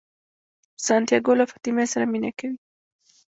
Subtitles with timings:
[0.85, 2.57] سانتیاګو له فاطمې سره مینه کوي.